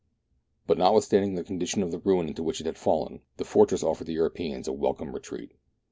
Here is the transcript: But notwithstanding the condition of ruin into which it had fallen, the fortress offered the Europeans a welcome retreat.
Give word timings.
But 0.65 0.79
notwithstanding 0.79 1.35
the 1.35 1.43
condition 1.43 1.83
of 1.83 2.07
ruin 2.07 2.27
into 2.27 2.41
which 2.41 2.59
it 2.59 2.65
had 2.65 2.75
fallen, 2.75 3.21
the 3.37 3.45
fortress 3.45 3.83
offered 3.83 4.07
the 4.07 4.13
Europeans 4.13 4.67
a 4.67 4.73
welcome 4.73 5.13
retreat. 5.13 5.51